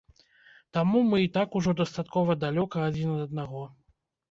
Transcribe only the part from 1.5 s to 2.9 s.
ужо дастаткова далёка